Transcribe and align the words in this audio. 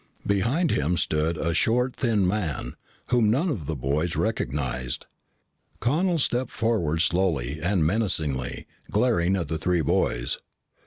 Behind 0.25 0.71
him 0.71 0.97
stood 0.97 1.37
a 1.37 1.53
short, 1.53 1.95
thin 1.95 2.27
man, 2.27 2.73
whom 3.09 3.29
none 3.29 3.49
of 3.49 3.67
the 3.67 3.75
boys 3.75 4.15
recognized. 4.15 5.05
Connel 5.79 6.17
stepped 6.17 6.49
forward 6.49 7.01
slowly 7.03 7.59
and 7.61 7.85
menacingly, 7.85 8.65
glaring 8.89 9.35
at 9.35 9.47
the 9.47 9.59
three 9.59 9.81
boys. 9.81 10.39